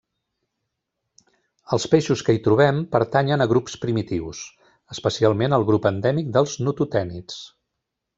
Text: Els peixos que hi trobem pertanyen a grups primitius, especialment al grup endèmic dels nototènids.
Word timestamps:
Els 1.75 1.83
peixos 1.91 2.23
que 2.29 2.35
hi 2.37 2.41
trobem 2.47 2.79
pertanyen 2.95 3.45
a 3.45 3.47
grups 3.51 3.77
primitius, 3.83 4.39
especialment 4.95 5.57
al 5.59 5.67
grup 5.69 5.87
endèmic 5.91 6.33
dels 6.39 6.57
nototènids. 6.69 7.37